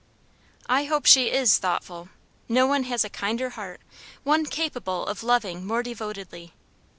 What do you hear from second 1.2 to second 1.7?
IS